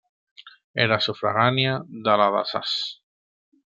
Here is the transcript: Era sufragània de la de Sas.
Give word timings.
Era 0.85 0.97
sufragània 1.09 1.77
de 2.09 2.19
la 2.25 2.31
de 2.39 2.45
Sas. 2.57 2.77